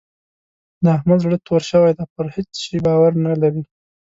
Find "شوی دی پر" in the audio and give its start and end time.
1.71-2.25